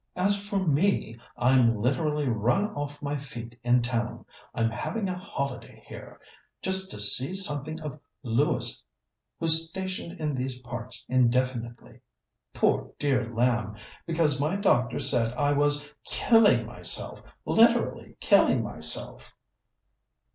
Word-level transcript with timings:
As 0.15 0.35
for 0.35 0.65
me, 0.67 1.19
I'm 1.37 1.75
literally 1.75 2.27
run 2.27 2.69
off 2.69 3.03
my 3.03 3.17
feet 3.19 3.59
in 3.63 3.83
town. 3.83 4.25
I'm 4.55 4.71
having 4.71 5.07
a 5.07 5.15
holiday 5.15 5.83
here 5.85 6.19
just 6.59 6.89
to 6.89 6.97
see 6.97 7.35
something 7.35 7.79
of 7.81 7.99
Lewis, 8.23 8.83
who's 9.39 9.69
stationed 9.69 10.19
in 10.19 10.33
these 10.33 10.59
parts 10.63 11.05
indefinitely, 11.07 12.01
poor 12.51 12.91
dear 12.97 13.25
lamb 13.25 13.75
because 14.07 14.41
my 14.41 14.55
doctor 14.55 14.97
said 14.97 15.35
I 15.35 15.53
was 15.53 15.91
killing 16.05 16.65
myself 16.65 17.21
literally 17.45 18.17
killing 18.21 18.63
myself." 18.63 19.35